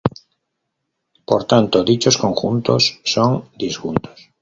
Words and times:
Por 1.29 1.43
tanto, 1.51 1.83
dichos 1.91 2.17
conjuntos 2.17 3.01
son 3.05 3.49
disjuntos. 3.55 4.19